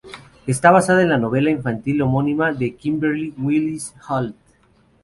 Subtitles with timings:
[0.47, 4.35] Está basada en la novela infantil homónima de Kimberly Willis Holt.